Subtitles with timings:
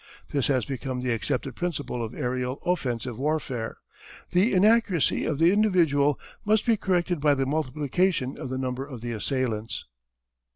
[0.31, 3.77] This has become the accepted principle of aërial offensive warfare.
[4.31, 9.01] The inaccuracy of the individual must be corrected by the multiplication of the number of
[9.01, 9.85] the assailants.